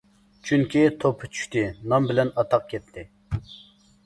چۈنكى 0.49 0.81
توپا 1.03 1.29
چۈشتى 1.35 1.63
نام 1.93 2.09
بىلەن 2.13 2.33
ئاتاق 2.37 2.67
كەتتى. 2.73 3.05